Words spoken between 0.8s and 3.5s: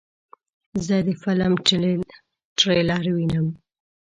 زه د فلم ټریلر وینم.